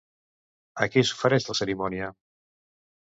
[0.85, 2.09] A qui s'ofereix la cerimònia?